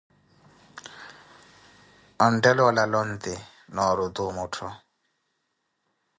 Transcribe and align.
Oneethela 2.27 2.61
olala 2.69 2.97
onti, 3.03 3.33
nooruti 3.75 4.19
omuttho. 4.27 4.69